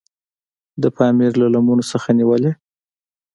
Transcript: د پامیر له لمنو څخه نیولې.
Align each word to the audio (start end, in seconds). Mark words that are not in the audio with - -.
د 0.81 0.83
پامیر 0.97 1.31
له 1.41 1.47
لمنو 1.53 1.83
څخه 1.91 2.09
نیولې. 2.19 2.51